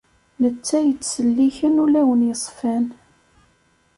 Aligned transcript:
Netta 0.41 0.77
yettselliken 0.83 1.81
ulawen 1.83 2.21
yeṣfan. 2.29 2.85